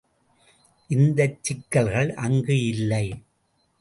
[0.89, 3.05] இந்தச் சிக்கல்கள் அங்கு இல்லை.